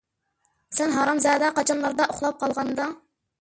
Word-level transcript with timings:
سەن 0.77 0.95
ھارامزادە 0.95 1.51
قاچانلاردا 1.59 2.09
ئۇخلاپ 2.15 2.41
قالغانىدىڭ؟ 2.45 2.97